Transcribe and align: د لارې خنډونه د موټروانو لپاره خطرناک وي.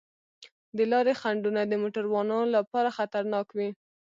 د 0.77 0.79
لارې 0.91 1.13
خنډونه 1.21 1.61
د 1.67 1.73
موټروانو 1.83 2.39
لپاره 2.55 2.95
خطرناک 2.97 3.47
وي. 3.57 3.69